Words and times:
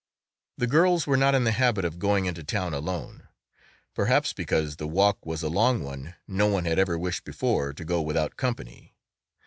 The 0.57 0.65
girls 0.65 1.05
were 1.05 1.15
not 1.15 1.35
in 1.35 1.43
the 1.43 1.51
habit 1.51 1.85
of 1.85 1.99
going 1.99 2.25
into 2.25 2.43
town 2.43 2.73
alone; 2.73 3.27
perhaps 3.93 4.33
because 4.33 4.77
the 4.77 4.87
walk 4.87 5.23
was 5.27 5.43
a 5.43 5.47
long 5.47 5.83
one 5.83 6.15
no 6.27 6.47
one 6.47 6.65
had 6.65 6.79
ever 6.79 6.97
wished 6.97 7.23
before 7.23 7.71
to 7.71 7.85
go 7.85 8.01
without 8.01 8.35
company. 8.35 8.95